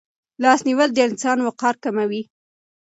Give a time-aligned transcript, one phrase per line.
[0.43, 2.21] لاس نیول د انسان وقار کموي.